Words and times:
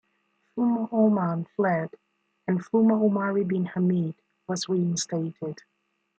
Fumo 0.55 0.89
Oman 0.91 1.45
fled 1.55 1.91
and 2.47 2.59
Fumo 2.59 2.95
'Umari 2.95 3.47
bin 3.47 3.65
Hamid 3.65 4.15
was 4.47 4.67
reinstated. 4.67 5.61